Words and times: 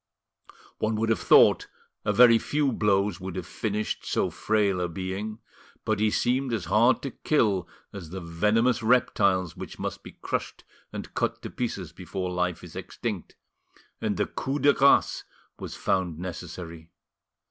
One 0.79 0.95
would 0.95 1.09
have 1.09 1.19
thought 1.19 1.67
a 2.03 2.11
very 2.11 2.39
few 2.39 2.71
blows 2.71 3.19
would 3.19 3.35
have 3.35 3.45
finished 3.45 4.03
so 4.03 4.31
frail 4.31 4.81
a 4.81 4.89
being, 4.89 5.37
but 5.85 5.99
he 5.99 6.09
seemed 6.09 6.51
as 6.53 6.65
hard 6.65 7.03
to 7.03 7.11
kill 7.11 7.67
as 7.93 8.09
the 8.09 8.19
venomous 8.19 8.81
reptiles 8.81 9.55
which 9.55 9.77
must 9.77 10.01
be 10.01 10.13
crushed 10.13 10.63
and 10.91 11.13
cut 11.13 11.43
to 11.43 11.51
pieces 11.51 11.91
before 11.93 12.31
life 12.31 12.63
is 12.63 12.75
extinct, 12.75 13.35
and 14.01 14.17
the 14.17 14.25
coup 14.25 14.57
de 14.57 14.73
grace 14.73 15.23
was 15.59 15.75
found 15.75 16.17
necessary. 16.17 16.89